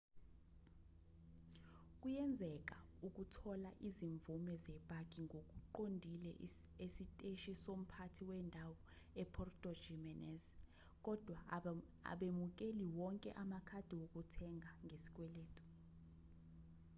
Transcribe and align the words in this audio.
kuyenzeka 1.99 2.77
ukuthola 3.07 3.71
izimvume 3.87 4.53
zepaki 4.63 5.19
ngokuqondile 5.27 6.31
esiteshi 6.85 7.51
somphathi 7.63 8.21
wendawo 8.29 8.75
epuerto 9.21 9.69
jiménez 9.81 10.43
kodwa 11.05 11.37
abemukeli 12.11 12.85
wonke 12.99 13.29
amakhadi 13.41 13.95
wokuthenga 14.01 14.69
ngesikweletu 14.85 15.63